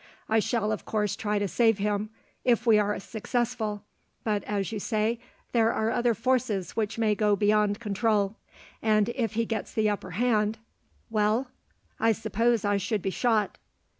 [0.27, 2.09] I shall of course try to save him,
[2.43, 3.83] if we are successful;
[4.23, 5.19] but, as you say,
[5.51, 8.35] there are other forces which may be beyond control;
[8.81, 10.57] and if he gets the upper hand"
[11.11, 11.51] "Well?"
[11.99, 13.59] "I suppose I should be shot."